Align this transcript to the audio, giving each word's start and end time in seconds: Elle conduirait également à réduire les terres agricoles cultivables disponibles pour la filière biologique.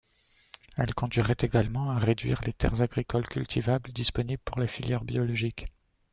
Elle 0.77 0.95
conduirait 0.95 1.35
également 1.41 1.91
à 1.91 1.99
réduire 1.99 2.41
les 2.43 2.53
terres 2.53 2.81
agricoles 2.81 3.27
cultivables 3.27 3.91
disponibles 3.91 4.41
pour 4.43 4.59
la 4.59 4.65
filière 4.65 5.03
biologique. 5.03 5.67